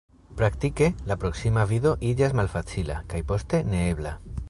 Praktike, 0.37 0.87
la 1.11 1.17
proksima 1.25 1.67
vido 1.73 1.93
iĝas 2.15 2.35
malfacila, 2.41 2.99
kaj 3.13 3.25
poste 3.33 3.65
neebla. 3.73 4.21